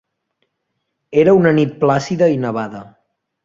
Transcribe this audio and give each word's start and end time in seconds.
Era 1.25 1.37
una 1.41 1.53
nit 1.59 1.77
plàcida 1.87 2.33
i 2.39 2.43
nevada. 2.49 2.87